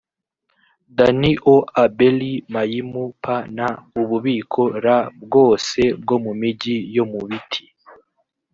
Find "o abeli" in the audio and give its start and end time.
1.53-2.33